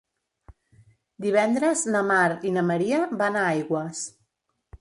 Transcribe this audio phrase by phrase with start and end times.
[1.25, 4.05] Divendres na Mar i na Maria van a Aigües.